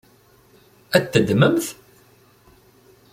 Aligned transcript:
Ad 0.95 1.03
t-teddmemt? 1.05 1.65